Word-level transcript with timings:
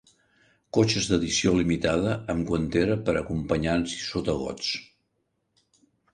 Cotxes 0.77 1.09
d'edició 1.11 1.53
limitada 1.59 2.15
amb 2.35 2.47
guantera 2.53 2.97
per 3.11 3.15
a 3.17 3.21
acompanyants 3.23 3.95
i 4.01 4.03
sotagots. 4.09 4.73